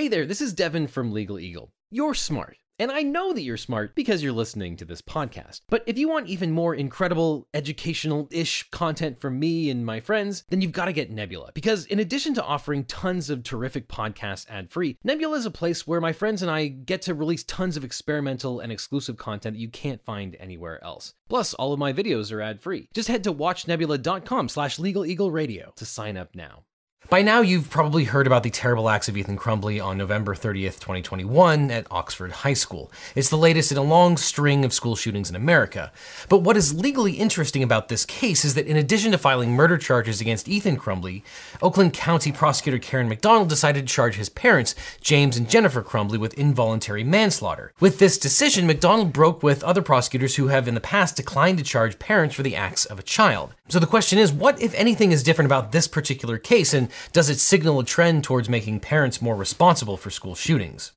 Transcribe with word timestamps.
Hey 0.00 0.08
there, 0.08 0.24
this 0.24 0.40
is 0.40 0.54
Devin 0.54 0.86
from 0.86 1.12
Legal 1.12 1.38
Eagle. 1.38 1.74
You're 1.90 2.14
smart. 2.14 2.56
And 2.78 2.90
I 2.90 3.02
know 3.02 3.34
that 3.34 3.42
you're 3.42 3.58
smart 3.58 3.94
because 3.94 4.22
you're 4.22 4.32
listening 4.32 4.74
to 4.78 4.86
this 4.86 5.02
podcast. 5.02 5.60
But 5.68 5.84
if 5.86 5.98
you 5.98 6.08
want 6.08 6.28
even 6.28 6.52
more 6.52 6.74
incredible, 6.74 7.46
educational 7.52 8.26
ish 8.30 8.70
content 8.70 9.20
from 9.20 9.38
me 9.38 9.68
and 9.68 9.84
my 9.84 10.00
friends, 10.00 10.44
then 10.48 10.62
you've 10.62 10.72
got 10.72 10.86
to 10.86 10.94
get 10.94 11.10
Nebula. 11.10 11.50
Because 11.52 11.84
in 11.84 11.98
addition 11.98 12.32
to 12.32 12.42
offering 12.42 12.84
tons 12.84 13.28
of 13.28 13.42
terrific 13.42 13.88
podcasts 13.88 14.48
ad 14.48 14.70
free, 14.70 14.96
Nebula 15.04 15.36
is 15.36 15.44
a 15.44 15.50
place 15.50 15.86
where 15.86 16.00
my 16.00 16.14
friends 16.14 16.40
and 16.40 16.50
I 16.50 16.68
get 16.68 17.02
to 17.02 17.12
release 17.12 17.44
tons 17.44 17.76
of 17.76 17.84
experimental 17.84 18.60
and 18.60 18.72
exclusive 18.72 19.18
content 19.18 19.56
that 19.56 19.60
you 19.60 19.68
can't 19.68 20.02
find 20.02 20.34
anywhere 20.40 20.82
else. 20.82 21.12
Plus, 21.28 21.52
all 21.52 21.74
of 21.74 21.78
my 21.78 21.92
videos 21.92 22.32
are 22.32 22.40
ad 22.40 22.62
free. 22.62 22.88
Just 22.94 23.08
head 23.08 23.22
to 23.24 23.34
watchnebula.com 23.34 24.48
slash 24.48 24.78
legaleagleradio 24.78 25.74
to 25.74 25.84
sign 25.84 26.16
up 26.16 26.34
now. 26.34 26.64
By 27.10 27.22
now, 27.22 27.40
you've 27.40 27.70
probably 27.70 28.04
heard 28.04 28.28
about 28.28 28.44
the 28.44 28.50
terrible 28.50 28.88
acts 28.88 29.08
of 29.08 29.16
Ethan 29.16 29.36
Crumbley 29.36 29.84
on 29.84 29.98
November 29.98 30.32
30th, 30.32 30.78
2021, 30.78 31.68
at 31.68 31.88
Oxford 31.90 32.30
High 32.30 32.52
School. 32.52 32.92
It's 33.16 33.30
the 33.30 33.36
latest 33.36 33.72
in 33.72 33.78
a 33.78 33.82
long 33.82 34.16
string 34.16 34.64
of 34.64 34.72
school 34.72 34.94
shootings 34.94 35.28
in 35.28 35.34
America. 35.34 35.90
But 36.28 36.42
what 36.42 36.56
is 36.56 36.72
legally 36.72 37.14
interesting 37.14 37.64
about 37.64 37.88
this 37.88 38.04
case 38.04 38.44
is 38.44 38.54
that 38.54 38.68
in 38.68 38.76
addition 38.76 39.10
to 39.10 39.18
filing 39.18 39.50
murder 39.50 39.76
charges 39.76 40.20
against 40.20 40.48
Ethan 40.48 40.76
Crumbley, 40.76 41.22
Oakland 41.60 41.94
County 41.94 42.30
prosecutor 42.30 42.78
Karen 42.78 43.08
McDonald 43.08 43.48
decided 43.48 43.88
to 43.88 43.92
charge 43.92 44.14
his 44.14 44.28
parents, 44.28 44.76
James 45.00 45.36
and 45.36 45.50
Jennifer 45.50 45.82
Crumbley, 45.82 46.18
with 46.18 46.34
involuntary 46.34 47.02
manslaughter. 47.02 47.72
With 47.80 47.98
this 47.98 48.18
decision, 48.18 48.68
McDonald 48.68 49.12
broke 49.12 49.42
with 49.42 49.64
other 49.64 49.82
prosecutors 49.82 50.36
who 50.36 50.46
have 50.46 50.68
in 50.68 50.74
the 50.74 50.80
past 50.80 51.16
declined 51.16 51.58
to 51.58 51.64
charge 51.64 51.98
parents 51.98 52.36
for 52.36 52.44
the 52.44 52.54
acts 52.54 52.84
of 52.84 53.00
a 53.00 53.02
child. 53.02 53.52
So 53.68 53.80
the 53.80 53.86
question 53.86 54.18
is, 54.18 54.32
what, 54.32 54.60
if 54.62 54.74
anything, 54.74 55.10
is 55.10 55.22
different 55.22 55.46
about 55.46 55.72
this 55.72 55.88
particular 55.88 56.38
case, 56.38 56.74
and 56.74 56.88
does 57.12 57.30
it 57.30 57.38
signal 57.38 57.80
a 57.80 57.84
trend 57.84 58.24
towards 58.24 58.48
making 58.48 58.80
parents 58.80 59.22
more 59.22 59.36
responsible 59.36 59.96
for 59.96 60.10
school 60.10 60.34
shootings? 60.34 60.92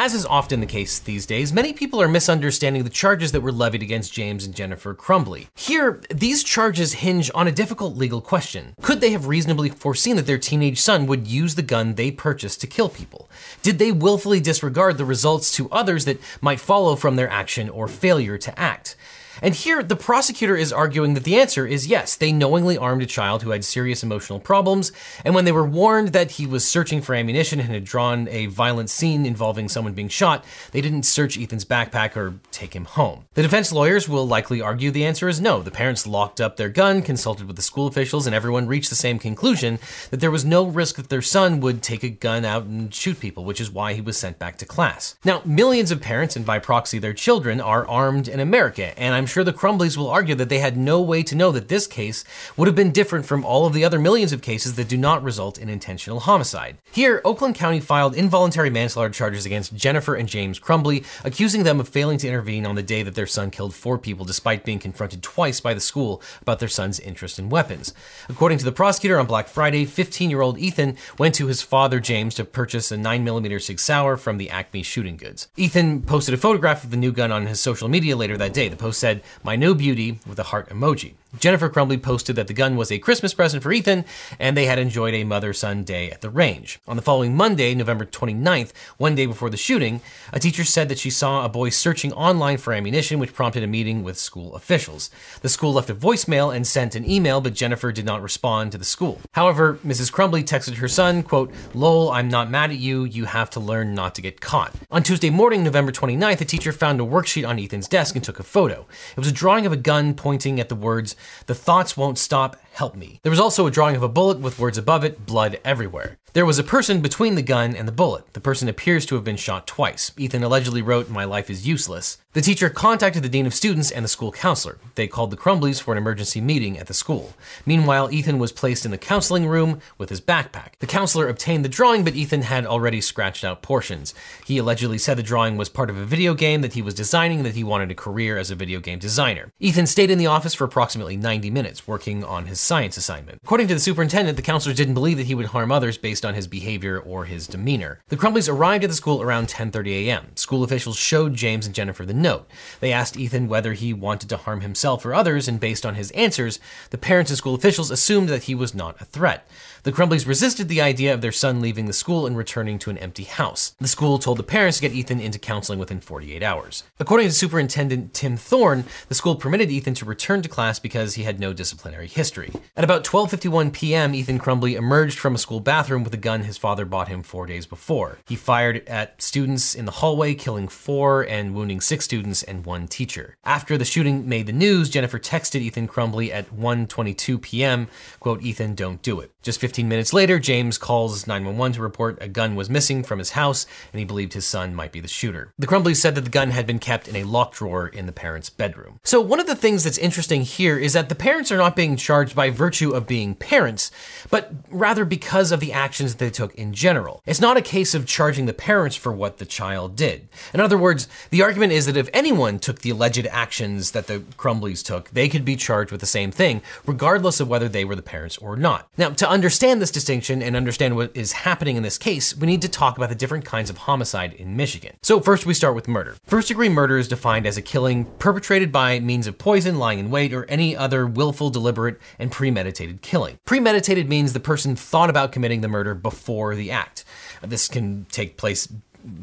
As 0.00 0.14
is 0.14 0.24
often 0.26 0.60
the 0.60 0.66
case 0.66 1.00
these 1.00 1.26
days, 1.26 1.52
many 1.52 1.72
people 1.72 2.00
are 2.00 2.06
misunderstanding 2.06 2.84
the 2.84 2.88
charges 2.88 3.32
that 3.32 3.40
were 3.40 3.50
levied 3.50 3.82
against 3.82 4.12
James 4.12 4.46
and 4.46 4.54
Jennifer 4.54 4.94
Crumbley. 4.94 5.48
Here, 5.56 6.00
these 6.08 6.44
charges 6.44 6.92
hinge 6.92 7.32
on 7.34 7.48
a 7.48 7.52
difficult 7.52 7.96
legal 7.96 8.20
question. 8.20 8.74
Could 8.80 9.00
they 9.00 9.10
have 9.10 9.26
reasonably 9.26 9.70
foreseen 9.70 10.14
that 10.14 10.26
their 10.26 10.38
teenage 10.38 10.80
son 10.80 11.06
would 11.06 11.26
use 11.26 11.56
the 11.56 11.62
gun 11.62 11.96
they 11.96 12.12
purchased 12.12 12.60
to 12.60 12.68
kill 12.68 12.88
people? 12.88 13.28
Did 13.62 13.80
they 13.80 13.90
willfully 13.90 14.38
disregard 14.38 14.98
the 14.98 15.04
results 15.04 15.50
to 15.56 15.68
others 15.70 16.04
that 16.04 16.20
might 16.40 16.60
follow 16.60 16.94
from 16.94 17.16
their 17.16 17.28
action 17.28 17.68
or 17.68 17.88
failure 17.88 18.38
to 18.38 18.56
act? 18.56 18.94
And 19.42 19.54
here, 19.54 19.82
the 19.82 19.96
prosecutor 19.96 20.56
is 20.56 20.72
arguing 20.72 21.14
that 21.14 21.24
the 21.24 21.38
answer 21.38 21.66
is 21.66 21.86
yes, 21.86 22.16
they 22.16 22.32
knowingly 22.32 22.76
armed 22.76 23.02
a 23.02 23.06
child 23.06 23.42
who 23.42 23.50
had 23.50 23.64
serious 23.64 24.02
emotional 24.02 24.40
problems, 24.40 24.92
and 25.24 25.34
when 25.34 25.44
they 25.44 25.52
were 25.52 25.64
warned 25.64 26.08
that 26.08 26.32
he 26.32 26.46
was 26.46 26.66
searching 26.66 27.00
for 27.00 27.14
ammunition 27.14 27.60
and 27.60 27.68
had 27.68 27.84
drawn 27.84 28.28
a 28.28 28.46
violent 28.46 28.90
scene 28.90 29.26
involving 29.26 29.68
someone 29.68 29.94
being 29.94 30.08
shot, 30.08 30.44
they 30.72 30.80
didn't 30.80 31.04
search 31.04 31.38
Ethan's 31.38 31.64
backpack 31.64 32.16
or 32.16 32.34
take 32.50 32.74
him 32.74 32.84
home. 32.84 33.26
The 33.34 33.42
defense 33.42 33.72
lawyers 33.72 34.08
will 34.08 34.26
likely 34.26 34.60
argue 34.60 34.90
the 34.90 35.04
answer 35.04 35.28
is 35.28 35.40
no. 35.40 35.62
The 35.62 35.70
parents 35.70 36.06
locked 36.06 36.40
up 36.40 36.56
their 36.56 36.68
gun, 36.68 37.02
consulted 37.02 37.46
with 37.46 37.56
the 37.56 37.62
school 37.62 37.86
officials, 37.86 38.26
and 38.26 38.34
everyone 38.34 38.66
reached 38.66 38.90
the 38.90 38.96
same 38.96 39.18
conclusion 39.18 39.78
that 40.10 40.20
there 40.20 40.30
was 40.30 40.44
no 40.44 40.66
risk 40.66 40.96
that 40.96 41.08
their 41.08 41.22
son 41.22 41.60
would 41.60 41.82
take 41.82 42.02
a 42.02 42.08
gun 42.08 42.44
out 42.44 42.64
and 42.64 42.92
shoot 42.92 43.20
people, 43.20 43.44
which 43.44 43.60
is 43.60 43.70
why 43.70 43.94
he 43.94 44.00
was 44.00 44.16
sent 44.16 44.38
back 44.38 44.58
to 44.58 44.66
class. 44.66 45.16
Now, 45.24 45.42
millions 45.44 45.90
of 45.90 46.00
parents, 46.00 46.36
and 46.36 46.44
by 46.44 46.58
proxy 46.58 46.98
their 46.98 47.12
children, 47.12 47.60
are 47.60 47.86
armed 47.86 48.28
in 48.28 48.40
America, 48.40 48.98
and 48.98 49.14
I'm 49.14 49.26
sure 49.28 49.44
the 49.44 49.52
Crumbleys 49.52 49.96
will 49.96 50.08
argue 50.08 50.34
that 50.34 50.48
they 50.48 50.58
had 50.58 50.76
no 50.76 51.00
way 51.00 51.22
to 51.22 51.34
know 51.34 51.52
that 51.52 51.68
this 51.68 51.86
case 51.86 52.24
would 52.56 52.66
have 52.66 52.74
been 52.74 52.92
different 52.92 53.26
from 53.26 53.44
all 53.44 53.66
of 53.66 53.72
the 53.72 53.84
other 53.84 53.98
millions 53.98 54.32
of 54.32 54.42
cases 54.42 54.74
that 54.74 54.88
do 54.88 54.96
not 54.96 55.22
result 55.22 55.58
in 55.58 55.68
intentional 55.68 56.20
homicide. 56.20 56.78
Here, 56.90 57.20
Oakland 57.24 57.54
County 57.54 57.80
filed 57.80 58.14
involuntary 58.14 58.70
manslaughter 58.70 59.12
charges 59.12 59.46
against 59.46 59.74
Jennifer 59.74 60.14
and 60.14 60.28
James 60.28 60.58
Crumbley, 60.58 61.04
accusing 61.24 61.62
them 61.62 61.80
of 61.80 61.88
failing 61.88 62.18
to 62.18 62.28
intervene 62.28 62.66
on 62.66 62.74
the 62.74 62.82
day 62.82 63.02
that 63.02 63.14
their 63.14 63.26
son 63.26 63.50
killed 63.50 63.74
four 63.74 63.98
people 63.98 64.24
despite 64.24 64.64
being 64.64 64.78
confronted 64.78 65.22
twice 65.22 65.60
by 65.60 65.74
the 65.74 65.80
school 65.80 66.22
about 66.40 66.58
their 66.58 66.68
son's 66.68 67.00
interest 67.00 67.38
in 67.38 67.48
weapons. 67.48 67.94
According 68.28 68.58
to 68.58 68.64
the 68.64 68.72
prosecutor 68.72 69.18
on 69.18 69.26
Black 69.26 69.48
Friday, 69.48 69.84
15 69.84 70.30
year 70.30 70.40
old 70.40 70.58
Ethan 70.58 70.96
went 71.18 71.34
to 71.36 71.46
his 71.46 71.62
father 71.62 72.00
James 72.00 72.34
to 72.36 72.44
purchase 72.44 72.90
a 72.90 72.96
9mm 72.96 73.60
Sig 73.62 73.78
Sauer 73.78 74.16
from 74.16 74.38
the 74.38 74.50
Acme 74.50 74.82
shooting 74.82 75.16
goods. 75.16 75.48
Ethan 75.56 76.02
posted 76.02 76.34
a 76.34 76.38
photograph 76.38 76.84
of 76.84 76.90
the 76.90 76.96
new 76.96 77.12
gun 77.12 77.32
on 77.32 77.46
his 77.46 77.60
social 77.60 77.88
media 77.88 78.16
later 78.16 78.36
that 78.36 78.54
day. 78.54 78.68
The 78.68 78.76
post 78.76 78.98
said, 78.98 79.17
My 79.42 79.56
new 79.56 79.74
beauty 79.74 80.20
with 80.26 80.38
a 80.38 80.44
heart 80.44 80.68
emoji. 80.70 81.14
Jennifer 81.38 81.68
Crumbley 81.68 82.02
posted 82.02 82.36
that 82.36 82.46
the 82.46 82.54
gun 82.54 82.74
was 82.74 82.90
a 82.90 82.98
Christmas 82.98 83.34
present 83.34 83.62
for 83.62 83.70
Ethan, 83.70 84.06
and 84.38 84.56
they 84.56 84.64
had 84.64 84.78
enjoyed 84.78 85.12
a 85.12 85.24
mother 85.24 85.52
son 85.52 85.84
day 85.84 86.10
at 86.10 86.22
the 86.22 86.30
range. 86.30 86.80
On 86.88 86.96
the 86.96 87.02
following 87.02 87.36
Monday, 87.36 87.74
November 87.74 88.06
29th, 88.06 88.72
one 88.96 89.14
day 89.14 89.26
before 89.26 89.50
the 89.50 89.58
shooting, 89.58 90.00
a 90.32 90.40
teacher 90.40 90.64
said 90.64 90.88
that 90.88 90.98
she 90.98 91.10
saw 91.10 91.44
a 91.44 91.48
boy 91.50 91.68
searching 91.68 92.14
online 92.14 92.56
for 92.56 92.72
ammunition, 92.72 93.18
which 93.18 93.34
prompted 93.34 93.62
a 93.62 93.66
meeting 93.66 94.02
with 94.02 94.16
school 94.16 94.54
officials. 94.56 95.10
The 95.42 95.50
school 95.50 95.74
left 95.74 95.90
a 95.90 95.94
voicemail 95.94 96.54
and 96.54 96.66
sent 96.66 96.94
an 96.94 97.08
email, 97.08 97.42
but 97.42 97.52
Jennifer 97.52 97.92
did 97.92 98.06
not 98.06 98.22
respond 98.22 98.72
to 98.72 98.78
the 98.78 98.84
school. 98.86 99.20
However, 99.32 99.78
Mrs. 99.86 100.10
Crumbley 100.10 100.42
texted 100.42 100.76
her 100.76 100.88
son, 100.88 101.22
quote, 101.22 101.52
Lol, 101.74 102.10
I'm 102.10 102.28
not 102.28 102.50
mad 102.50 102.70
at 102.70 102.78
you, 102.78 103.04
you 103.04 103.26
have 103.26 103.50
to 103.50 103.60
learn 103.60 103.94
not 103.94 104.14
to 104.14 104.22
get 104.22 104.40
caught. 104.40 104.72
On 104.90 105.02
Tuesday 105.02 105.30
morning, 105.30 105.62
November 105.62 105.92
29th, 105.92 106.40
a 106.40 106.46
teacher 106.46 106.72
found 106.72 107.02
a 107.02 107.04
worksheet 107.04 107.46
on 107.46 107.58
Ethan's 107.58 107.86
desk 107.86 108.16
and 108.16 108.24
took 108.24 108.40
a 108.40 108.42
photo. 108.42 108.86
It 109.10 109.18
was 109.18 109.28
a 109.28 109.32
drawing 109.32 109.66
of 109.66 109.72
a 109.72 109.76
gun 109.76 110.14
pointing 110.14 110.58
at 110.58 110.70
the 110.70 110.74
words, 110.74 111.14
the 111.46 111.54
thoughts 111.54 111.96
won't 111.96 112.18
stop, 112.18 112.56
help 112.78 112.94
me. 112.94 113.20
There 113.22 113.30
was 113.30 113.40
also 113.40 113.66
a 113.66 113.70
drawing 113.70 113.96
of 113.96 114.02
a 114.02 114.08
bullet 114.08 114.38
with 114.38 114.58
words 114.58 114.78
above 114.78 115.04
it, 115.04 115.26
blood 115.26 115.60
everywhere. 115.64 116.18
There 116.32 116.46
was 116.46 116.58
a 116.58 116.64
person 116.64 117.00
between 117.00 117.34
the 117.34 117.42
gun 117.42 117.74
and 117.74 117.88
the 117.88 117.92
bullet. 117.92 118.32
The 118.34 118.40
person 118.40 118.68
appears 118.68 119.04
to 119.06 119.16
have 119.16 119.24
been 119.24 119.36
shot 119.36 119.66
twice. 119.66 120.12
Ethan 120.16 120.44
allegedly 120.44 120.82
wrote, 120.82 121.08
My 121.08 121.24
life 121.24 121.50
is 121.50 121.66
useless. 121.66 122.18
The 122.34 122.42
teacher 122.42 122.70
contacted 122.70 123.24
the 123.24 123.28
dean 123.28 123.46
of 123.46 123.54
students 123.54 123.90
and 123.90 124.04
the 124.04 124.08
school 124.08 124.30
counselor. 124.30 124.78
They 124.94 125.08
called 125.08 125.30
the 125.30 125.36
Crumbleys 125.36 125.80
for 125.80 125.90
an 125.92 125.98
emergency 125.98 126.40
meeting 126.40 126.78
at 126.78 126.86
the 126.86 126.94
school. 126.94 127.32
Meanwhile, 127.66 128.12
Ethan 128.12 128.38
was 128.38 128.52
placed 128.52 128.84
in 128.84 128.92
the 128.92 128.98
counseling 128.98 129.48
room 129.48 129.80
with 129.96 130.10
his 130.10 130.20
backpack. 130.20 130.78
The 130.78 130.86
counselor 130.86 131.28
obtained 131.28 131.64
the 131.64 131.70
drawing, 131.70 132.04
but 132.04 132.14
Ethan 132.14 132.42
had 132.42 132.66
already 132.66 133.00
scratched 133.00 133.42
out 133.42 133.62
portions. 133.62 134.14
He 134.44 134.58
allegedly 134.58 134.98
said 134.98 135.16
the 135.16 135.22
drawing 135.22 135.56
was 135.56 135.70
part 135.70 135.90
of 135.90 135.96
a 135.96 136.04
video 136.04 136.34
game 136.34 136.60
that 136.60 136.74
he 136.74 136.82
was 136.82 136.94
designing 136.94 137.42
that 137.42 137.56
he 137.56 137.64
wanted 137.64 137.90
a 137.90 137.96
career 137.96 138.36
as 138.36 138.50
a 138.50 138.54
video 138.54 138.78
game 138.78 138.98
designer. 138.98 139.50
Ethan 139.58 139.86
stayed 139.86 140.10
in 140.10 140.18
the 140.18 140.26
office 140.26 140.54
for 140.54 140.64
approximately 140.64 141.16
90 141.16 141.50
minutes 141.50 141.88
working 141.88 142.22
on 142.22 142.46
his 142.46 142.60
science 142.68 142.98
assignment. 142.98 143.40
According 143.42 143.66
to 143.68 143.74
the 143.74 143.80
superintendent, 143.80 144.36
the 144.36 144.42
counselors 144.42 144.76
didn't 144.76 144.92
believe 144.92 145.16
that 145.16 145.26
he 145.26 145.34
would 145.34 145.46
harm 145.46 145.72
others 145.72 145.96
based 145.96 146.26
on 146.26 146.34
his 146.34 146.46
behavior 146.46 146.98
or 147.00 147.24
his 147.24 147.46
demeanor. 147.46 148.00
The 148.08 148.16
Crumbleys 148.16 148.46
arrived 148.46 148.84
at 148.84 148.90
the 148.90 148.96
school 148.96 149.22
around 149.22 149.48
10:30 149.48 150.06
a.m. 150.06 150.36
School 150.36 150.62
officials 150.62 150.98
showed 150.98 151.32
James 151.32 151.64
and 151.64 151.74
Jennifer 151.74 152.04
the 152.04 152.12
note. 152.12 152.46
They 152.80 152.92
asked 152.92 153.16
Ethan 153.16 153.48
whether 153.48 153.72
he 153.72 153.94
wanted 153.94 154.28
to 154.28 154.36
harm 154.36 154.60
himself 154.60 155.06
or 155.06 155.14
others, 155.14 155.48
and 155.48 155.58
based 155.58 155.86
on 155.86 155.94
his 155.94 156.10
answers, 156.10 156.60
the 156.90 156.98
parents 156.98 157.30
and 157.30 157.38
school 157.38 157.54
officials 157.54 157.90
assumed 157.90 158.28
that 158.28 158.44
he 158.44 158.54
was 158.54 158.74
not 158.74 159.00
a 159.00 159.06
threat. 159.06 159.48
The 159.84 159.92
Crumbleys 159.92 160.26
resisted 160.26 160.68
the 160.68 160.82
idea 160.82 161.14
of 161.14 161.20
their 161.20 161.32
son 161.32 161.60
leaving 161.60 161.86
the 161.86 161.92
school 161.92 162.26
and 162.26 162.36
returning 162.36 162.78
to 162.80 162.90
an 162.90 162.98
empty 162.98 163.24
house. 163.24 163.74
The 163.80 163.88
school 163.88 164.18
told 164.18 164.38
the 164.38 164.42
parents 164.42 164.78
to 164.78 164.82
get 164.82 164.92
Ethan 164.92 165.20
into 165.20 165.38
counseling 165.38 165.78
within 165.78 166.00
48 166.00 166.42
hours. 166.42 166.82
According 166.98 167.28
to 167.28 167.32
Superintendent 167.32 168.14
Tim 168.14 168.36
Throne, 168.36 168.84
the 169.08 169.14
school 169.14 169.36
permitted 169.36 169.70
Ethan 169.70 169.94
to 169.94 170.04
return 170.04 170.42
to 170.42 170.48
class 170.48 170.78
because 170.78 171.14
he 171.14 171.22
had 171.22 171.38
no 171.38 171.52
disciplinary 171.52 172.08
history. 172.08 172.52
At 172.76 172.84
about 172.84 173.04
12:51 173.04 173.72
p.m., 173.72 174.14
Ethan 174.14 174.38
Crumbley 174.38 174.74
emerged 174.74 175.18
from 175.18 175.34
a 175.34 175.38
school 175.38 175.60
bathroom 175.60 176.04
with 176.04 176.14
a 176.14 176.18
gun 176.18 176.42
his 176.42 176.58
father 176.58 176.84
bought 176.84 177.08
him 177.08 177.22
4 177.22 177.46
days 177.46 177.66
before. 177.66 178.18
He 178.26 178.36
fired 178.36 178.86
at 178.88 179.20
students 179.22 179.74
in 179.74 179.84
the 179.84 179.92
hallway, 179.92 180.34
killing 180.34 180.68
4 180.68 181.22
and 181.22 181.54
wounding 181.54 181.80
6 181.80 182.04
students 182.04 182.42
and 182.42 182.66
1 182.66 182.88
teacher. 182.88 183.36
After 183.44 183.78
the 183.78 183.84
shooting 183.84 184.28
made 184.28 184.46
the 184.46 184.52
news, 184.52 184.90
Jennifer 184.90 185.18
texted 185.18 185.60
Ethan 185.60 185.88
Crumbley 185.88 186.32
at 186.32 186.50
1:22 186.54 187.40
p.m., 187.40 187.88
quote, 188.20 188.42
"Ethan, 188.42 188.74
don't 188.74 189.02
do 189.02 189.20
it." 189.20 189.30
Just 189.42 189.60
15 189.68 189.86
minutes 189.86 190.14
later, 190.14 190.38
James 190.38 190.78
calls 190.78 191.26
911 191.26 191.74
to 191.74 191.82
report 191.82 192.16
a 192.22 192.26
gun 192.26 192.56
was 192.56 192.70
missing 192.70 193.02
from 193.02 193.18
his 193.18 193.32
house 193.32 193.66
and 193.92 193.98
he 193.98 194.04
believed 194.06 194.32
his 194.32 194.46
son 194.46 194.74
might 194.74 194.92
be 194.92 195.00
the 195.00 195.06
shooter. 195.06 195.52
The 195.58 195.66
Crumbleys 195.66 196.00
said 196.00 196.14
that 196.14 196.22
the 196.22 196.30
gun 196.30 196.52
had 196.52 196.66
been 196.66 196.78
kept 196.78 197.06
in 197.06 197.14
a 197.16 197.24
locked 197.24 197.56
drawer 197.56 197.86
in 197.86 198.06
the 198.06 198.12
parents' 198.12 198.48
bedroom. 198.48 198.98
So, 199.04 199.20
one 199.20 199.40
of 199.40 199.46
the 199.46 199.54
things 199.54 199.84
that's 199.84 199.98
interesting 199.98 200.40
here 200.40 200.78
is 200.78 200.94
that 200.94 201.10
the 201.10 201.14
parents 201.14 201.52
are 201.52 201.58
not 201.58 201.76
being 201.76 201.96
charged 201.96 202.34
by 202.34 202.48
virtue 202.48 202.92
of 202.92 203.06
being 203.06 203.34
parents, 203.34 203.90
but 204.30 204.50
rather 204.70 205.04
because 205.04 205.52
of 205.52 205.60
the 205.60 205.74
actions 205.74 206.14
they 206.14 206.30
took 206.30 206.54
in 206.54 206.72
general. 206.72 207.22
It's 207.26 207.42
not 207.42 207.58
a 207.58 207.62
case 207.62 207.94
of 207.94 208.06
charging 208.06 208.46
the 208.46 208.54
parents 208.54 208.96
for 208.96 209.12
what 209.12 209.36
the 209.36 209.44
child 209.44 209.96
did. 209.96 210.30
In 210.54 210.60
other 210.60 210.78
words, 210.78 211.08
the 211.28 211.42
argument 211.42 211.72
is 211.74 211.84
that 211.84 211.98
if 211.98 212.08
anyone 212.14 212.58
took 212.58 212.80
the 212.80 212.88
alleged 212.88 213.26
actions 213.26 213.90
that 213.90 214.06
the 214.06 214.20
Crumbleys 214.38 214.82
took, 214.82 215.10
they 215.10 215.28
could 215.28 215.44
be 215.44 215.56
charged 215.56 215.92
with 215.92 216.00
the 216.00 216.06
same 216.06 216.30
thing, 216.30 216.62
regardless 216.86 217.38
of 217.38 217.48
whether 217.48 217.68
they 217.68 217.84
were 217.84 217.96
the 217.96 218.00
parents 218.00 218.38
or 218.38 218.56
not. 218.56 218.88
Now, 218.96 219.10
to 219.10 219.28
understand 219.28 219.57
understand 219.58 219.82
this 219.82 219.90
distinction 219.90 220.40
and 220.40 220.54
understand 220.54 220.94
what 220.94 221.10
is 221.16 221.32
happening 221.32 221.74
in 221.74 221.82
this 221.82 221.98
case, 221.98 222.36
we 222.36 222.46
need 222.46 222.62
to 222.62 222.68
talk 222.68 222.96
about 222.96 223.08
the 223.08 223.14
different 223.16 223.44
kinds 223.44 223.68
of 223.68 223.76
homicide 223.76 224.32
in 224.34 224.56
Michigan. 224.56 224.94
So, 225.02 225.18
first 225.18 225.46
we 225.46 225.52
start 225.52 225.74
with 225.74 225.88
murder. 225.88 226.14
First 226.26 226.46
degree 226.46 226.68
murder 226.68 226.96
is 226.96 227.08
defined 227.08 227.44
as 227.44 227.56
a 227.56 227.62
killing 227.62 228.04
perpetrated 228.20 228.70
by 228.70 229.00
means 229.00 229.26
of 229.26 229.36
poison, 229.36 229.80
lying 229.80 229.98
in 229.98 230.10
wait, 230.12 230.32
or 230.32 230.44
any 230.44 230.76
other 230.76 231.08
willful, 231.08 231.50
deliberate, 231.50 231.98
and 232.20 232.30
premeditated 232.30 233.02
killing. 233.02 233.40
Premeditated 233.46 234.08
means 234.08 234.32
the 234.32 234.38
person 234.38 234.76
thought 234.76 235.10
about 235.10 235.32
committing 235.32 235.60
the 235.60 235.66
murder 235.66 235.92
before 235.92 236.54
the 236.54 236.70
act. 236.70 237.04
This 237.42 237.66
can 237.66 238.06
take 238.12 238.36
place 238.36 238.68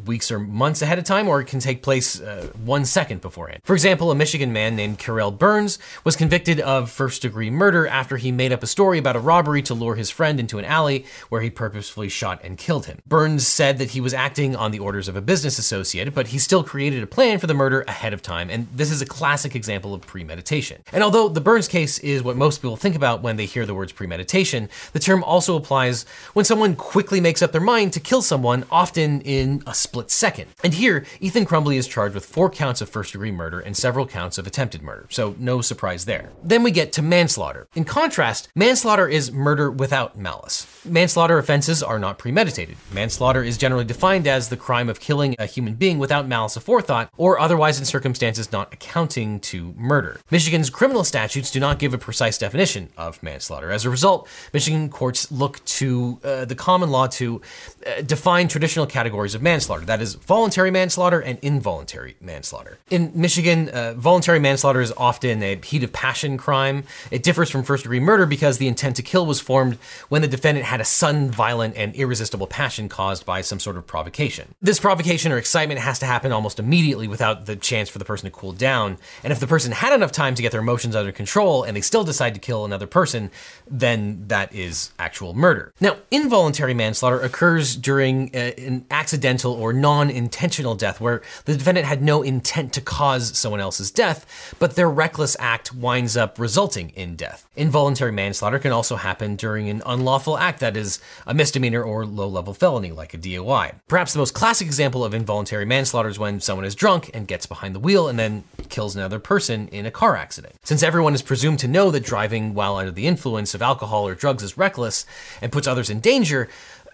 weeks 0.05 0.31
or 0.31 0.39
months 0.39 0.81
ahead 0.81 0.97
of 0.97 1.03
time, 1.03 1.27
or 1.27 1.41
it 1.41 1.47
can 1.47 1.59
take 1.59 1.83
place 1.83 2.19
uh, 2.19 2.49
one 2.63 2.85
second 2.85 3.21
beforehand. 3.21 3.61
For 3.63 3.73
example, 3.73 4.11
a 4.11 4.15
Michigan 4.15 4.53
man 4.53 4.75
named 4.75 4.99
Kerrell 4.99 5.37
Burns 5.37 5.79
was 6.03 6.15
convicted 6.15 6.59
of 6.59 6.89
first 6.89 7.21
degree 7.21 7.49
murder 7.49 7.87
after 7.87 8.17
he 8.17 8.31
made 8.31 8.51
up 8.51 8.63
a 8.63 8.67
story 8.67 8.97
about 8.97 9.15
a 9.15 9.19
robbery 9.19 9.61
to 9.63 9.73
lure 9.73 9.95
his 9.95 10.09
friend 10.09 10.39
into 10.39 10.59
an 10.59 10.65
alley 10.65 11.05
where 11.29 11.41
he 11.41 11.49
purposefully 11.49 12.09
shot 12.09 12.39
and 12.43 12.57
killed 12.57 12.85
him. 12.85 12.99
Burns 13.07 13.47
said 13.47 13.77
that 13.77 13.91
he 13.91 14.01
was 14.01 14.13
acting 14.13 14.55
on 14.55 14.71
the 14.71 14.79
orders 14.79 15.07
of 15.07 15.15
a 15.15 15.21
business 15.21 15.59
associate, 15.59 16.13
but 16.13 16.27
he 16.27 16.37
still 16.37 16.63
created 16.63 17.03
a 17.03 17.07
plan 17.07 17.39
for 17.39 17.47
the 17.47 17.53
murder 17.53 17.83
ahead 17.87 18.13
of 18.13 18.21
time, 18.21 18.49
and 18.49 18.67
this 18.73 18.91
is 18.91 19.01
a 19.01 19.05
classic 19.05 19.55
example 19.55 19.93
of 19.93 20.01
premeditation. 20.01 20.81
And 20.93 21.03
although 21.03 21.29
the 21.29 21.41
Burns 21.41 21.67
case 21.67 21.99
is 21.99 22.23
what 22.23 22.37
most 22.37 22.61
people 22.61 22.77
think 22.77 22.95
about 22.95 23.21
when 23.21 23.35
they 23.35 23.45
hear 23.45 23.65
the 23.65 23.73
words 23.73 23.91
premeditation, 23.91 24.69
the 24.93 24.99
term 24.99 25.23
also 25.23 25.55
applies 25.55 26.05
when 26.33 26.45
someone 26.45 26.75
quickly 26.75 27.19
makes 27.19 27.41
up 27.41 27.51
their 27.51 27.61
mind 27.61 27.93
to 27.93 27.99
kill 27.99 28.21
someone, 28.21 28.65
often 28.71 29.21
in 29.21 29.63
a 29.65 29.73
split 29.73 30.11
second. 30.11 30.47
And 30.63 30.73
here, 30.73 31.05
Ethan 31.19 31.45
Crumbley 31.45 31.77
is 31.77 31.87
charged 31.87 32.15
with 32.15 32.25
four 32.25 32.49
counts 32.49 32.81
of 32.81 32.89
first 32.89 33.11
degree 33.11 33.31
murder 33.31 33.59
and 33.59 33.75
several 33.75 34.05
counts 34.05 34.37
of 34.37 34.47
attempted 34.47 34.81
murder, 34.81 35.07
so 35.09 35.35
no 35.39 35.61
surprise 35.61 36.05
there. 36.05 36.31
Then 36.43 36.63
we 36.63 36.71
get 36.71 36.91
to 36.93 37.01
manslaughter. 37.01 37.67
In 37.75 37.83
contrast, 37.83 38.49
manslaughter 38.55 39.07
is 39.07 39.31
murder 39.31 39.71
without 39.71 40.17
malice. 40.17 40.67
Manslaughter 40.85 41.37
offenses 41.37 41.81
are 41.81 41.99
not 41.99 42.17
premeditated. 42.17 42.77
Manslaughter 42.93 43.43
is 43.43 43.57
generally 43.57 43.85
defined 43.85 44.27
as 44.27 44.49
the 44.49 44.57
crime 44.57 44.89
of 44.89 44.99
killing 44.99 45.35
a 45.39 45.45
human 45.45 45.73
being 45.73 45.97
without 45.97 46.27
malice 46.27 46.57
aforethought 46.57 47.09
or 47.17 47.39
otherwise 47.39 47.79
in 47.79 47.85
circumstances 47.85 48.51
not 48.51 48.73
accounting 48.73 49.39
to 49.39 49.73
murder. 49.77 50.19
Michigan's 50.31 50.69
criminal 50.69 51.03
statutes 51.03 51.49
do 51.51 51.59
not 51.59 51.79
give 51.79 51.93
a 51.93 51.97
precise 51.97 52.37
definition 52.37 52.89
of 52.97 53.21
manslaughter. 53.23 53.71
As 53.71 53.85
a 53.85 53.89
result, 53.89 54.27
Michigan 54.53 54.89
courts 54.89 55.31
look 55.31 55.63
to 55.65 56.19
uh, 56.23 56.45
the 56.45 56.55
common 56.55 56.91
law 56.91 57.07
to 57.07 57.41
uh, 57.85 58.01
define 58.01 58.47
traditional 58.47 58.85
categories 58.85 59.33
of 59.33 59.41
manslaughter 59.41 59.54
manslaughter. 59.55 59.85
That 59.85 60.01
is 60.01 60.15
voluntary 60.15 60.69
manslaughter 60.69 61.21
and 61.21 61.39
involuntary 61.41 62.17
manslaughter. 62.19 62.77
In 62.89 63.11
Michigan, 63.15 63.69
uh, 63.69 63.93
voluntary 63.93 64.39
manslaughter 64.39 64.81
is 64.81 64.91
often 64.97 65.41
a 65.41 65.55
heat 65.55 65.81
of 65.81 65.93
passion 65.93 66.37
crime. 66.37 66.83
It 67.09 67.23
differs 67.23 67.49
from 67.49 67.63
first 67.63 67.83
degree 67.83 68.01
murder 68.01 68.25
because 68.25 68.57
the 68.57 68.67
intent 68.67 68.97
to 68.97 69.01
kill 69.01 69.25
was 69.25 69.39
formed 69.39 69.77
when 70.09 70.21
the 70.21 70.27
defendant 70.27 70.65
had 70.65 70.81
a 70.81 70.85
sudden, 70.85 71.31
violent, 71.31 71.77
and 71.77 71.95
irresistible 71.95 72.47
passion 72.47 72.89
caused 72.89 73.25
by 73.25 73.39
some 73.39 73.61
sort 73.61 73.77
of 73.77 73.87
provocation. 73.87 74.53
This 74.61 74.77
provocation 74.77 75.31
or 75.31 75.37
excitement 75.37 75.79
has 75.79 75.99
to 75.99 76.05
happen 76.05 76.33
almost 76.33 76.59
immediately 76.59 77.07
without 77.07 77.45
the 77.45 77.55
chance 77.55 77.87
for 77.87 77.99
the 77.99 78.05
person 78.05 78.29
to 78.29 78.35
cool 78.35 78.51
down. 78.51 78.97
And 79.23 79.31
if 79.31 79.39
the 79.39 79.47
person 79.47 79.71
had 79.71 79.93
enough 79.93 80.11
time 80.11 80.35
to 80.35 80.41
get 80.41 80.51
their 80.51 80.61
emotions 80.67 80.97
under 80.97 81.13
control 81.13 81.63
and 81.63 81.77
they 81.77 81.81
still 81.81 82.03
decide 82.03 82.33
to 82.33 82.41
kill 82.41 82.65
another 82.65 82.87
person, 82.87 83.31
then 83.71 84.27
that 84.27 84.53
is 84.53 84.91
actual 84.99 85.33
murder. 85.33 85.71
Now, 85.79 85.95
involuntary 86.11 86.73
manslaughter 86.73 87.21
occurs 87.21 87.77
during 87.77 88.35
uh, 88.35 88.51
an 88.57 88.85
accidental 88.91 89.44
accidental 89.45 89.63
or 89.63 89.73
non 89.73 90.09
intentional 90.09 90.75
death, 90.75 90.99
where 90.99 91.21
the 91.45 91.55
defendant 91.55 91.85
had 91.85 92.01
no 92.01 92.21
intent 92.21 92.73
to 92.73 92.81
cause 92.81 93.37
someone 93.37 93.59
else's 93.59 93.91
death, 93.91 94.55
but 94.59 94.75
their 94.75 94.89
reckless 94.89 95.37
act 95.39 95.73
winds 95.73 96.17
up 96.17 96.39
resulting 96.39 96.89
in 96.95 97.15
death. 97.15 97.47
Involuntary 97.55 98.11
manslaughter 98.11 98.59
can 98.59 98.71
also 98.71 98.95
happen 98.95 99.35
during 99.35 99.69
an 99.69 99.81
unlawful 99.85 100.37
act 100.37 100.59
that 100.59 100.75
is 100.75 100.99
a 101.27 101.33
misdemeanor 101.33 101.83
or 101.83 102.05
low 102.05 102.27
level 102.27 102.53
felony, 102.53 102.91
like 102.91 103.13
a 103.13 103.17
DUI. 103.17 103.73
Perhaps 103.87 104.13
the 104.13 104.19
most 104.19 104.33
classic 104.33 104.67
example 104.67 105.03
of 105.03 105.13
involuntary 105.13 105.65
manslaughter 105.65 106.09
is 106.09 106.19
when 106.19 106.39
someone 106.39 106.65
is 106.65 106.75
drunk 106.75 107.11
and 107.13 107.27
gets 107.27 107.45
behind 107.45 107.75
the 107.75 107.79
wheel 107.79 108.07
and 108.07 108.17
then 108.17 108.43
kills 108.69 108.95
another 108.95 109.19
person 109.19 109.67
in 109.69 109.85
a 109.85 109.91
car 109.91 110.15
accident. 110.15 110.55
Since 110.63 110.83
everyone 110.83 111.13
is 111.13 111.21
presumed 111.21 111.59
to 111.59 111.67
know 111.67 111.91
that 111.91 112.03
driving 112.03 112.53
while 112.53 112.75
under 112.75 112.91
the 112.91 113.07
influence 113.07 113.53
of 113.53 113.61
alcohol 113.61 114.07
or 114.07 114.15
drugs 114.15 114.43
is 114.43 114.57
reckless 114.57 115.05
and 115.41 115.51
puts 115.51 115.67
others 115.67 115.89
in 115.89 115.99
danger, 115.99 116.49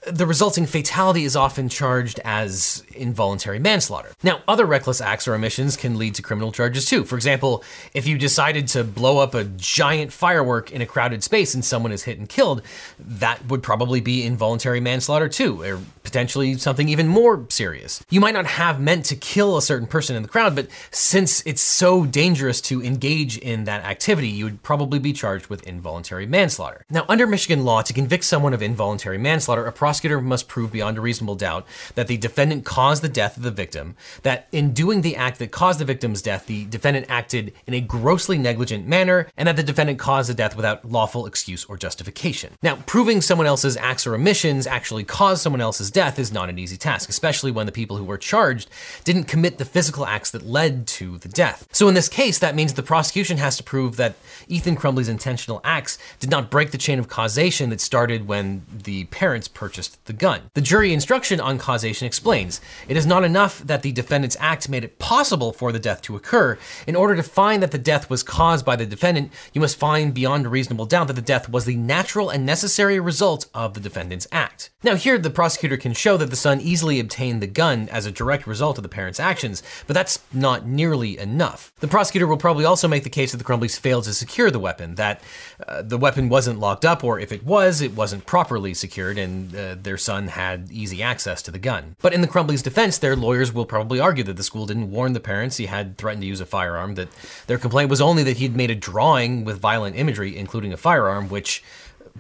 the 0.08 0.26
resulting 0.26 0.66
fatality 0.66 1.26
is 1.26 1.36
often 1.36 1.70
charged 1.70 2.20
as 2.26 2.84
involuntary 2.96 3.60
manslaughter. 3.60 4.10
Now, 4.24 4.42
other 4.48 4.66
reckless 4.66 5.00
acts 5.00 5.28
or 5.28 5.36
omissions 5.36 5.78
can 5.78 5.98
lead 6.00 6.16
to 6.16 6.24
criminal 6.24 6.52
charges 6.52 6.86
too. 6.86 7.04
For 7.04 7.16
example, 7.16 7.64
if 7.94 8.08
you 8.08 8.18
decided 8.18 8.68
to 8.70 8.84
blow 8.84 9.20
up 9.20 9.36
a 9.36 9.44
giant 9.44 10.12
firework 10.12 10.72
in 10.72 10.82
a 10.82 10.88
crowded 10.88 11.24
space 11.24 11.54
and 11.54 11.64
someone 11.64 11.92
is 11.92 12.04
hit 12.04 12.18
and 12.18 12.28
killed, 12.28 12.64
that 13.00 13.46
would 13.48 13.62
probably 13.62 14.02
be 14.02 14.26
involuntary 14.26 14.80
manslaughter 14.80 15.30
too, 15.30 15.84
potentially 16.12 16.58
something 16.58 16.90
even 16.90 17.08
more 17.08 17.46
serious. 17.50 18.04
You 18.10 18.20
might 18.20 18.34
not 18.34 18.46
have 18.46 18.82
meant 18.82 19.06
to 19.06 19.16
kill 19.16 19.56
a 19.56 19.62
certain 19.62 19.88
person 19.88 20.18
in 20.18 20.24
the 20.24 20.28
crowd, 20.28 20.56
but 20.56 20.68
since 20.92 21.42
it's 21.46 21.62
so 21.62 22.06
dangerous 22.06 22.60
to 22.62 22.84
engage 22.84 23.38
in 23.38 23.64
that 23.64 23.86
activity, 23.86 24.28
you 24.28 24.44
would 24.44 24.62
probably 24.62 25.00
be 25.00 25.14
charged 25.14 25.48
with 25.48 25.66
involuntary 25.66 26.26
manslaughter. 26.26 26.86
Now, 26.90 27.06
under 27.08 27.26
Michigan 27.26 27.64
law, 27.64 27.82
to 27.82 27.94
convict 27.94 28.26
someone 28.26 28.54
of 28.54 28.62
involuntary 28.62 29.18
manslaughter, 29.18 29.66
a 29.66 29.72
prosecutor 29.72 30.20
must 30.20 30.50
prove 30.50 30.74
beyond 30.74 30.98
a 30.98 31.02
reasonable 31.02 31.36
doubt 31.36 31.66
that 31.96 32.08
the 32.08 32.18
defendant 32.18 32.66
caused 32.66 33.02
the 33.02 33.10
death 33.10 33.38
of 33.38 33.44
the 33.44 33.52
victim, 33.52 33.96
that 34.24 34.50
in 34.52 34.74
doing 34.74 35.02
the 35.02 35.16
act 35.16 35.40
that 35.40 35.52
caused 35.52 35.80
the 35.80 35.86
victim's 35.86 36.22
death, 36.22 36.46
the 36.46 36.66
defendant 36.66 37.06
acted 37.08 37.54
in 37.68 37.74
a 37.74 37.80
grossly 37.80 38.38
negligent 38.38 38.86
manner, 38.86 39.30
and 39.38 39.48
that 39.48 39.56
the 39.56 39.64
defendant 39.64 39.98
caused 39.98 40.30
the 40.30 40.34
death 40.34 40.58
without 40.58 40.84
lawful 40.84 41.26
excuse 41.26 41.64
or 41.64 41.78
justification. 41.78 42.52
Now, 42.62 42.76
proving 42.86 43.22
someone 43.22 43.48
else's 43.48 43.78
acts 43.78 44.06
or 44.06 44.14
omissions 44.14 44.68
actually 44.68 45.06
caused 45.06 45.42
someone 45.42 45.62
else's 45.62 45.90
death 45.90 46.01
is 46.20 46.32
not 46.32 46.50
an 46.50 46.60
easy 46.60 46.78
task, 46.78 47.10
especially 47.10 47.52
when 47.52 47.66
the 47.66 47.72
people 47.72 47.98
who 47.98 48.04
were 48.04 48.18
charged 48.18 48.70
didn't 49.04 49.26
commit 49.26 49.58
the 49.58 49.66
physical 49.66 50.06
acts 50.06 50.32
that 50.32 50.46
led 50.46 50.88
to 50.88 51.18
the 51.18 51.30
death. 51.30 51.68
So 51.72 51.88
in 51.88 51.96
this 51.96 52.10
case, 52.10 52.40
that 52.40 52.56
means 52.56 52.74
the 52.74 52.84
prosecution 52.84 53.38
has 53.38 53.58
to 53.58 53.64
prove 53.64 53.98
that 53.98 54.16
Ethan 54.48 54.76
Crumbley's 54.76 55.10
intentional 55.10 55.62
acts 55.64 55.98
did 56.20 56.30
not 56.30 56.52
break 56.52 56.72
the 56.72 56.78
chain 56.78 57.00
of 57.00 57.08
causation 57.08 57.70
that 57.72 57.82
started 57.82 58.28
when 58.28 58.64
the 58.72 59.06
parents 59.06 59.48
purchased 59.48 59.72
purchased 59.72 60.06
the 60.06 60.14
gun. 60.14 60.42
The 60.54 60.62
jury 60.62 60.94
instruction 60.94 61.40
on 61.40 61.58
causation 61.58 62.06
explains 62.06 62.62
it 62.88 62.98
is 62.98 63.06
not 63.06 63.24
enough 63.24 63.60
that 63.60 63.82
the 63.82 63.92
defendant's 63.92 64.38
act 64.40 64.68
made 64.68 64.84
it 64.84 65.00
possible 65.00 65.54
for 65.54 65.72
the 65.72 65.80
death 65.80 66.02
to 66.04 66.16
occur. 66.16 66.58
In 66.88 66.96
order 66.96 67.16
to 67.16 67.24
find 67.24 67.64
that 67.64 67.72
the 67.72 67.78
death 67.78 68.10
was 68.10 68.22
caused 68.22 68.66
by 68.66 68.76
the 68.76 68.86
defendant, 68.86 69.32
you 69.54 69.62
must 69.62 69.78
find 69.78 70.14
beyond 70.14 70.46
a 70.46 70.50
reasonable 70.50 70.86
doubt 70.86 71.08
that 71.08 71.14
the 71.14 71.22
death 71.22 71.48
was 71.48 71.66
the 71.66 71.78
natural 71.78 72.30
and 72.30 72.46
necessary 72.46 73.00
result 73.00 73.46
of 73.54 73.74
the 73.74 73.80
defendant's 73.80 74.28
act. 74.32 74.70
Now, 74.84 74.96
here 74.96 75.18
the 75.18 75.30
prosecutor 75.30 75.78
can 75.78 75.91
show 75.94 76.18
that 76.18 76.30
the 76.30 76.36
son 76.36 76.62
easily 76.62 77.00
obtained 77.00 77.42
the 77.42 77.48
gun 77.48 77.90
as 77.90 78.06
a 78.06 78.12
direct 78.12 78.48
result 78.48 78.78
of 78.78 78.84
the 78.84 78.90
parent's 78.90 79.20
actions, 79.20 79.64
but 79.88 79.94
that's 79.94 80.20
not 80.34 80.66
nearly 80.66 81.18
enough. 81.18 81.72
The 81.80 81.88
prosecutor 81.88 82.28
will 82.28 82.38
probably 82.38 82.66
also 82.66 82.88
make 82.88 83.04
the 83.04 83.10
case 83.10 83.32
that 83.32 83.38
the 83.38 83.44
Crumbleys 83.44 83.80
failed 83.80 84.04
to 84.06 84.14
secure 84.14 84.52
the 84.52 84.60
weapon, 84.60 84.96
that 84.96 85.22
uh, 85.68 85.82
the 85.82 85.98
weapon 85.98 86.30
wasn't 86.30 86.60
locked 86.60 86.86
up, 86.86 87.04
or 87.04 87.20
if 87.20 87.32
it 87.32 87.46
was, 87.46 87.82
it 87.82 87.96
wasn't 87.96 88.26
properly 88.26 88.74
secured, 88.74 89.18
and 89.18 89.56
uh, 89.56 89.76
their 89.76 89.98
son 89.98 90.28
had 90.28 90.72
easy 90.72 91.02
access 91.04 91.42
to 91.44 91.52
the 91.52 91.60
gun. 91.60 91.96
But 92.02 92.14
in 92.14 92.22
the 92.22 92.28
Crumbleys' 92.28 92.64
defense, 92.64 92.98
their 92.98 93.16
lawyers 93.16 93.54
will 93.54 93.66
probably 93.66 94.00
argue 94.00 94.24
that 94.26 94.38
the 94.38 94.44
school 94.44 94.66
didn't 94.66 94.92
warn 94.92 95.14
the 95.14 95.20
parents 95.20 95.58
he 95.58 95.66
had 95.66 95.98
threatened 95.98 96.22
to 96.22 96.28
use 96.28 96.42
a 96.42 96.46
firearm, 96.46 96.96
that 96.96 97.10
their 97.48 97.58
complaint 97.58 97.90
was 97.90 98.02
only 98.02 98.24
that 98.24 98.38
he'd 98.38 98.56
made 98.56 98.72
a 98.72 98.76
drawing 98.76 99.46
with 99.46 99.60
violent 99.60 99.96
imagery, 99.96 100.38
including 100.38 100.74
a 100.74 100.78
firearm, 100.78 101.30
which 101.30 101.64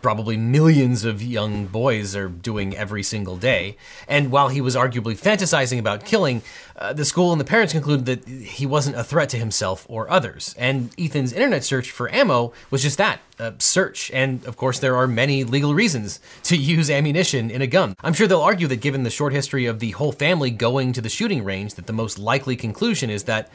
probably 0.01 0.37
millions 0.37 1.05
of 1.05 1.21
young 1.21 1.65
boys 1.65 2.15
are 2.15 2.27
doing 2.27 2.75
every 2.75 3.03
single 3.03 3.37
day. 3.37 3.77
And 4.07 4.31
while 4.31 4.49
he 4.49 4.61
was 4.61 4.75
arguably 4.75 5.19
fantasizing 5.19 5.79
about 5.79 6.05
killing, 6.05 6.41
uh, 6.75 6.93
the 6.93 7.05
school 7.05 7.31
and 7.31 7.39
the 7.39 7.45
parents 7.45 7.73
concluded 7.73 8.05
that 8.05 8.27
he 8.27 8.65
wasn't 8.65 8.95
a 8.95 9.03
threat 9.03 9.29
to 9.29 9.37
himself 9.37 9.85
or 9.89 10.09
others. 10.09 10.55
And 10.57 10.91
Ethan's 10.97 11.33
internet 11.33 11.63
search 11.63 11.91
for 11.91 12.11
ammo 12.13 12.53
was 12.69 12.81
just 12.81 12.97
that 12.97 13.19
a 13.41 13.53
search. 13.57 14.11
And 14.11 14.45
of 14.45 14.55
course, 14.55 14.79
there 14.79 14.95
are 14.95 15.07
many 15.07 15.43
legal 15.43 15.73
reasons 15.73 16.19
to 16.43 16.55
use 16.55 16.89
ammunition 16.89 17.49
in 17.49 17.61
a 17.61 17.67
gun. 17.67 17.95
I'm 18.01 18.13
sure 18.13 18.27
they'll 18.27 18.41
argue 18.41 18.67
that 18.67 18.81
given 18.81 19.03
the 19.03 19.09
short 19.09 19.33
history 19.33 19.65
of 19.65 19.79
the 19.79 19.91
whole 19.91 20.11
family 20.11 20.51
going 20.51 20.93
to 20.93 21.01
the 21.01 21.09
shooting 21.09 21.43
range, 21.43 21.73
that 21.73 21.87
the 21.87 21.93
most 21.93 22.19
likely 22.19 22.55
conclusion 22.55 23.09
is 23.09 23.23
that 23.23 23.49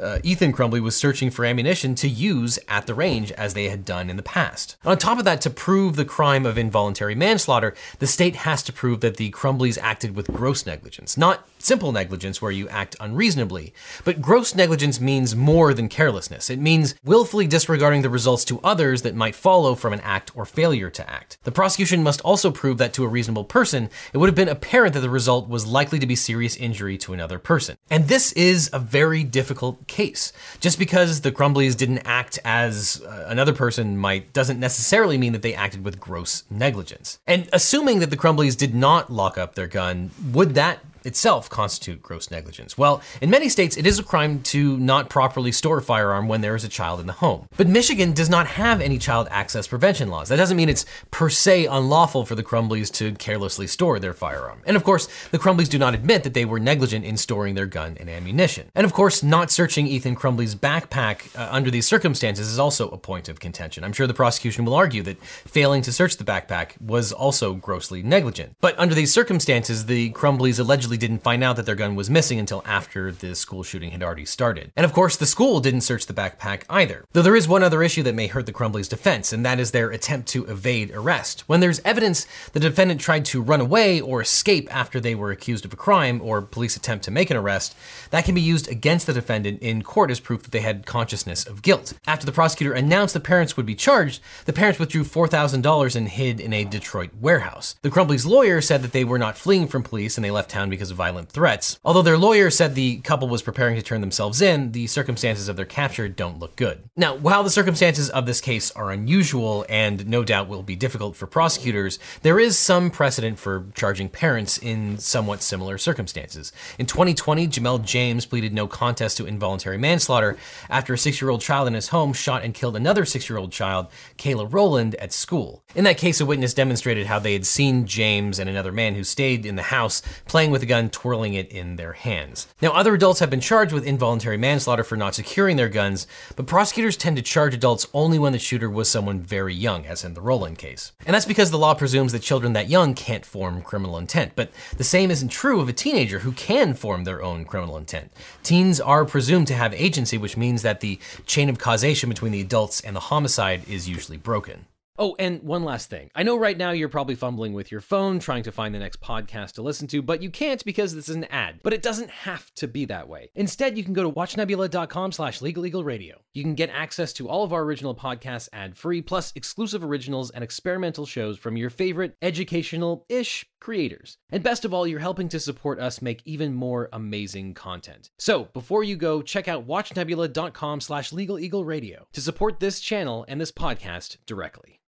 uh, 0.00 0.18
Ethan 0.22 0.52
Crumbley 0.52 0.80
was 0.80 0.96
searching 0.96 1.30
for 1.30 1.44
ammunition 1.44 1.94
to 1.96 2.08
use 2.08 2.58
at 2.68 2.86
the 2.86 2.94
range 2.94 3.32
as 3.32 3.54
they 3.54 3.68
had 3.68 3.84
done 3.84 4.10
in 4.10 4.16
the 4.16 4.22
past. 4.22 4.76
On 4.84 4.96
top 4.96 5.18
of 5.18 5.24
that, 5.24 5.40
to 5.42 5.50
prove 5.50 5.96
the 5.96 6.04
crime 6.04 6.46
of 6.46 6.58
involuntary 6.58 7.14
manslaughter, 7.14 7.74
the 7.98 8.06
state 8.06 8.36
has 8.36 8.62
to 8.64 8.72
prove 8.72 9.00
that 9.00 9.16
the 9.16 9.30
Crumbleys 9.30 9.78
acted 9.80 10.16
with 10.16 10.28
gross 10.28 10.66
negligence, 10.66 11.16
not 11.16 11.46
simple 11.62 11.92
negligence 11.92 12.40
where 12.40 12.50
you 12.50 12.68
act 12.68 12.96
unreasonably. 13.00 13.72
But 14.04 14.20
gross 14.20 14.54
negligence 14.54 15.00
means 15.00 15.36
more 15.36 15.74
than 15.74 15.88
carelessness. 15.88 16.50
It 16.50 16.58
means 16.58 16.94
willfully 17.04 17.46
disregarding 17.46 18.02
the 18.02 18.10
results 18.10 18.44
to 18.46 18.60
others 18.64 19.02
that 19.02 19.14
might 19.14 19.34
follow 19.34 19.74
from 19.74 19.92
an 19.92 20.00
act 20.00 20.30
or 20.36 20.44
failure 20.44 20.90
to 20.90 21.10
act. 21.10 21.38
The 21.44 21.52
prosecution 21.52 22.02
must 22.02 22.20
also 22.22 22.50
prove 22.50 22.78
that 22.78 22.92
to 22.94 23.04
a 23.04 23.08
reasonable 23.08 23.44
person, 23.44 23.90
it 24.12 24.18
would 24.18 24.28
have 24.28 24.34
been 24.34 24.48
apparent 24.48 24.94
that 24.94 25.00
the 25.00 25.10
result 25.10 25.48
was 25.48 25.66
likely 25.66 25.98
to 25.98 26.06
be 26.06 26.16
serious 26.16 26.56
injury 26.56 26.98
to 26.98 27.12
another 27.12 27.38
person. 27.38 27.76
And 27.90 28.08
this 28.08 28.32
is 28.32 28.70
a 28.72 28.78
very 28.78 29.24
difficult 29.24 29.86
case. 29.86 30.32
Just 30.60 30.78
because 30.78 31.20
the 31.20 31.32
Crumbleys 31.32 31.76
didn't 31.76 32.02
act 32.04 32.38
as 32.44 33.02
uh, 33.02 33.26
another 33.28 33.52
person 33.52 33.96
might 33.96 34.32
doesn't 34.32 34.60
necessarily 34.60 35.18
mean 35.18 35.32
that 35.32 35.42
they 35.42 35.54
acted 35.54 35.84
with 35.84 36.00
gross 36.00 36.44
negligence. 36.50 37.18
And 37.26 37.48
assuming 37.52 38.00
that 38.00 38.10
the 38.10 38.16
Crumbleys 38.16 38.56
did 38.56 38.74
not 38.74 39.10
lock 39.10 39.38
up 39.38 39.54
their 39.54 39.66
gun, 39.66 40.10
would 40.32 40.54
that 40.54 40.80
itself 41.04 41.48
constitute 41.48 42.02
gross 42.02 42.30
negligence? 42.30 42.76
Well, 42.76 43.02
in 43.20 43.30
many 43.30 43.48
states, 43.48 43.76
it 43.76 43.86
is 43.86 43.98
a 43.98 44.02
crime 44.02 44.42
to 44.44 44.78
not 44.78 45.08
properly 45.08 45.52
store 45.52 45.78
a 45.78 45.82
firearm 45.82 46.28
when 46.28 46.40
there 46.40 46.54
is 46.54 46.64
a 46.64 46.68
child 46.68 47.00
in 47.00 47.06
the 47.06 47.12
home. 47.14 47.46
But 47.56 47.68
Michigan 47.68 48.12
does 48.12 48.28
not 48.28 48.46
have 48.46 48.80
any 48.80 48.98
child 48.98 49.28
access 49.30 49.66
prevention 49.66 50.08
laws. 50.08 50.28
That 50.28 50.36
doesn't 50.36 50.56
mean 50.56 50.68
it's 50.68 50.86
per 51.10 51.28
se 51.28 51.66
unlawful 51.66 52.24
for 52.24 52.34
the 52.34 52.42
Crumbleys 52.42 52.90
to 52.94 53.12
carelessly 53.14 53.66
store 53.66 53.98
their 53.98 54.14
firearm. 54.14 54.60
And 54.66 54.76
of 54.76 54.84
course, 54.84 55.08
the 55.30 55.38
Crumbleys 55.38 55.68
do 55.68 55.78
not 55.78 55.94
admit 55.94 56.24
that 56.24 56.34
they 56.34 56.44
were 56.44 56.60
negligent 56.60 57.04
in 57.04 57.16
storing 57.16 57.54
their 57.54 57.66
gun 57.66 57.96
and 58.00 58.08
ammunition. 58.08 58.70
And 58.74 58.84
of 58.84 58.92
course, 58.92 59.22
not 59.22 59.50
searching 59.50 59.86
Ethan 59.86 60.16
Crumbley's 60.16 60.54
backpack 60.54 61.36
uh, 61.38 61.48
under 61.50 61.70
these 61.70 61.86
circumstances 61.86 62.48
is 62.48 62.58
also 62.58 62.88
a 62.90 62.98
point 62.98 63.28
of 63.28 63.40
contention. 63.40 63.84
I'm 63.84 63.92
sure 63.92 64.06
the 64.06 64.14
prosecution 64.14 64.64
will 64.64 64.74
argue 64.74 65.02
that 65.02 65.22
failing 65.22 65.82
to 65.82 65.92
search 65.92 66.16
the 66.16 66.24
backpack 66.24 66.80
was 66.80 67.12
also 67.12 67.54
grossly 67.54 68.02
negligent. 68.02 68.56
But 68.60 68.78
under 68.78 68.94
these 68.94 69.12
circumstances, 69.12 69.86
the 69.86 70.10
Crumbleys 70.12 70.58
allegedly 70.58 70.89
didn't 70.96 71.22
find 71.22 71.42
out 71.42 71.56
that 71.56 71.66
their 71.66 71.74
gun 71.74 71.94
was 71.94 72.10
missing 72.10 72.38
until 72.38 72.62
after 72.66 73.12
the 73.12 73.34
school 73.34 73.62
shooting 73.62 73.90
had 73.90 74.02
already 74.02 74.24
started. 74.24 74.72
And 74.76 74.84
of 74.84 74.92
course, 74.92 75.16
the 75.16 75.26
school 75.26 75.60
didn't 75.60 75.82
search 75.82 76.06
the 76.06 76.14
backpack 76.14 76.62
either. 76.68 77.04
Though 77.12 77.22
there 77.22 77.36
is 77.36 77.48
one 77.48 77.62
other 77.62 77.82
issue 77.82 78.02
that 78.04 78.14
may 78.14 78.26
hurt 78.26 78.46
the 78.46 78.52
Crumbleys' 78.52 78.88
defense, 78.88 79.32
and 79.32 79.44
that 79.44 79.60
is 79.60 79.70
their 79.70 79.90
attempt 79.90 80.28
to 80.28 80.44
evade 80.46 80.90
arrest. 80.92 81.42
When 81.48 81.60
there's 81.60 81.80
evidence 81.84 82.26
the 82.52 82.60
defendant 82.60 83.00
tried 83.00 83.24
to 83.26 83.42
run 83.42 83.60
away 83.60 84.00
or 84.00 84.20
escape 84.20 84.74
after 84.74 85.00
they 85.00 85.14
were 85.14 85.30
accused 85.30 85.64
of 85.64 85.72
a 85.72 85.76
crime 85.76 86.20
or 86.22 86.42
police 86.42 86.76
attempt 86.76 87.04
to 87.04 87.10
make 87.10 87.30
an 87.30 87.36
arrest, 87.36 87.76
that 88.10 88.24
can 88.24 88.34
be 88.34 88.40
used 88.40 88.68
against 88.68 89.06
the 89.06 89.12
defendant 89.12 89.62
in 89.62 89.82
court 89.82 90.10
as 90.10 90.20
proof 90.20 90.42
that 90.42 90.50
they 90.50 90.60
had 90.60 90.86
consciousness 90.86 91.46
of 91.46 91.62
guilt. 91.62 91.92
After 92.06 92.26
the 92.26 92.32
prosecutor 92.32 92.72
announced 92.72 93.14
the 93.14 93.20
parents 93.20 93.56
would 93.56 93.66
be 93.66 93.74
charged, 93.74 94.20
the 94.44 94.52
parents 94.52 94.78
withdrew 94.78 95.04
$4,000 95.04 95.96
and 95.96 96.08
hid 96.08 96.40
in 96.40 96.52
a 96.52 96.64
Detroit 96.64 97.10
warehouse. 97.20 97.76
The 97.82 97.90
Crumbleys' 97.90 98.26
lawyer 98.26 98.60
said 98.60 98.82
that 98.82 98.92
they 98.92 99.04
were 99.04 99.18
not 99.18 99.36
fleeing 99.36 99.68
from 99.68 99.82
police 99.82 100.16
and 100.16 100.24
they 100.24 100.30
left 100.30 100.50
town 100.50 100.70
because 100.70 100.79
because 100.80 100.90
of 100.90 100.96
violent 100.96 101.28
threats. 101.28 101.78
Although 101.84 102.00
their 102.00 102.16
lawyer 102.16 102.48
said 102.48 102.74
the 102.74 103.00
couple 103.00 103.28
was 103.28 103.42
preparing 103.42 103.76
to 103.76 103.82
turn 103.82 104.00
themselves 104.00 104.40
in, 104.40 104.72
the 104.72 104.86
circumstances 104.86 105.46
of 105.46 105.56
their 105.56 105.66
capture 105.66 106.08
don't 106.08 106.38
look 106.38 106.56
good. 106.56 106.82
Now, 106.96 107.14
while 107.14 107.42
the 107.42 107.50
circumstances 107.50 108.08
of 108.08 108.24
this 108.24 108.40
case 108.40 108.70
are 108.70 108.90
unusual 108.90 109.66
and 109.68 110.06
no 110.06 110.24
doubt 110.24 110.48
will 110.48 110.62
be 110.62 110.76
difficult 110.76 111.16
for 111.16 111.26
prosecutors, 111.26 111.98
there 112.22 112.40
is 112.40 112.56
some 112.56 112.90
precedent 112.90 113.38
for 113.38 113.66
charging 113.74 114.08
parents 114.08 114.56
in 114.56 114.96
somewhat 114.96 115.42
similar 115.42 115.76
circumstances. 115.76 116.50
In 116.78 116.86
2020, 116.86 117.46
Jamel 117.48 117.84
James 117.84 118.24
pleaded 118.24 118.54
no 118.54 118.66
contest 118.66 119.18
to 119.18 119.26
involuntary 119.26 119.76
manslaughter 119.76 120.38
after 120.70 120.94
a 120.94 120.98
six 120.98 121.20
year 121.20 121.28
old 121.28 121.42
child 121.42 121.68
in 121.68 121.74
his 121.74 121.88
home 121.88 122.14
shot 122.14 122.42
and 122.42 122.54
killed 122.54 122.74
another 122.74 123.04
six 123.04 123.28
year 123.28 123.38
old 123.38 123.52
child, 123.52 123.88
Kayla 124.16 124.50
Rolland, 124.50 124.94
at 124.94 125.12
school. 125.12 125.62
In 125.74 125.84
that 125.84 125.98
case, 125.98 126.22
a 126.22 126.26
witness 126.26 126.54
demonstrated 126.54 127.06
how 127.06 127.18
they 127.18 127.34
had 127.34 127.44
seen 127.44 127.84
James 127.84 128.38
and 128.38 128.48
another 128.48 128.72
man 128.72 128.94
who 128.94 129.04
stayed 129.04 129.44
in 129.44 129.56
the 129.56 129.62
house 129.62 130.00
playing 130.24 130.50
with 130.50 130.62
a 130.62 130.69
gun, 130.70 130.88
twirling 130.88 131.34
it 131.34 131.50
in 131.50 131.74
their 131.76 131.94
hands. 131.94 132.46
Now, 132.62 132.70
other 132.70 132.94
adults 132.94 133.18
have 133.18 133.28
been 133.28 133.40
charged 133.40 133.72
with 133.72 133.84
involuntary 133.84 134.36
manslaughter 134.36 134.84
for 134.84 134.96
not 134.96 135.16
securing 135.16 135.56
their 135.56 135.68
guns, 135.68 136.06
but 136.36 136.46
prosecutors 136.46 136.96
tend 136.96 137.16
to 137.16 137.22
charge 137.22 137.54
adults 137.54 137.88
only 137.92 138.20
when 138.20 138.32
the 138.32 138.38
shooter 138.38 138.70
was 138.70 138.88
someone 138.88 139.20
very 139.20 139.52
young, 139.52 139.84
as 139.84 140.04
in 140.04 140.14
the 140.14 140.20
Rolland 140.20 140.58
case. 140.58 140.92
And 141.04 141.12
that's 141.12 141.26
because 141.26 141.50
the 141.50 141.58
law 141.58 141.74
presumes 141.74 142.12
that 142.12 142.22
children 142.22 142.52
that 142.52 142.70
young 142.70 142.94
can't 142.94 143.26
form 143.26 143.62
criminal 143.62 143.98
intent, 143.98 144.32
but 144.36 144.52
the 144.76 144.84
same 144.84 145.10
isn't 145.10 145.30
true 145.30 145.60
of 145.60 145.68
a 145.68 145.72
teenager 145.72 146.20
who 146.20 146.32
can 146.32 146.74
form 146.74 147.02
their 147.02 147.20
own 147.20 147.44
criminal 147.44 147.76
intent. 147.76 148.12
Teens 148.44 148.80
are 148.80 149.04
presumed 149.04 149.48
to 149.48 149.54
have 149.54 149.74
agency, 149.74 150.16
which 150.18 150.36
means 150.36 150.62
that 150.62 150.80
the 150.80 151.00
chain 151.26 151.48
of 151.48 151.58
causation 151.58 152.08
between 152.08 152.30
the 152.30 152.40
adults 152.40 152.80
and 152.80 152.94
the 152.94 153.00
homicide 153.10 153.68
is 153.68 153.88
usually 153.88 154.16
broken. 154.16 154.66
Oh, 154.98 155.16
and 155.18 155.42
one 155.42 155.64
last 155.64 155.88
thing. 155.88 156.10
I 156.14 156.22
know 156.22 156.36
right 156.36 156.58
now 156.58 156.72
you're 156.72 156.88
probably 156.88 157.14
fumbling 157.14 157.54
with 157.54 157.72
your 157.72 157.80
phone 157.80 158.18
trying 158.18 158.42
to 158.42 158.52
find 158.52 158.74
the 158.74 158.78
next 158.78 159.00
podcast 159.00 159.52
to 159.52 159.62
listen 159.62 159.86
to, 159.88 160.02
but 160.02 160.22
you 160.22 160.30
can't 160.30 160.64
because 160.64 160.94
this 160.94 161.08
is 161.08 161.16
an 161.16 161.24
ad. 161.24 161.60
But 161.62 161.72
it 161.72 161.82
doesn't 161.82 162.10
have 162.10 162.52
to 162.56 162.68
be 162.68 162.84
that 162.86 163.08
way. 163.08 163.30
Instead, 163.34 163.78
you 163.78 163.84
can 163.84 163.94
go 163.94 164.02
to 164.02 164.10
watchnebula.com 164.10 165.12
slash 165.12 165.40
legaleagleradio. 165.40 166.14
You 166.34 166.42
can 166.42 166.54
get 166.54 166.70
access 166.70 167.12
to 167.14 167.28
all 167.28 167.44
of 167.44 167.52
our 167.52 167.62
original 167.62 167.94
podcasts 167.94 168.48
ad-free, 168.52 169.02
plus 169.02 169.32
exclusive 169.34 169.82
originals 169.82 170.30
and 170.30 170.44
experimental 170.44 171.06
shows 171.06 171.38
from 171.38 171.56
your 171.56 171.70
favorite 171.70 172.16
educational-ish 172.20 173.46
creators. 173.60 174.18
And 174.30 174.42
best 174.42 174.64
of 174.64 174.72
all, 174.72 174.86
you're 174.86 175.00
helping 175.00 175.28
to 175.30 175.40
support 175.40 175.78
us 175.78 176.02
make 176.02 176.22
even 176.24 176.54
more 176.54 176.88
amazing 176.92 177.54
content. 177.54 178.10
So 178.18 178.44
before 178.52 178.84
you 178.84 178.96
go, 178.96 179.22
check 179.22 179.48
out 179.48 179.66
watchnebula.com 179.66 180.80
slash 180.80 181.10
legaleagleradio 181.10 182.04
to 182.12 182.20
support 182.20 182.60
this 182.60 182.80
channel 182.80 183.24
and 183.28 183.40
this 183.40 183.52
podcast 183.52 184.16
directly. 184.26 184.78